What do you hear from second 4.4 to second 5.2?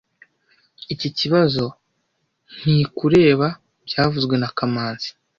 na kamanzi